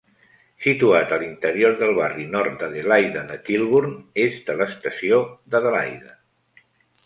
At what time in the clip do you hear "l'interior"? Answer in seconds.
1.23-1.75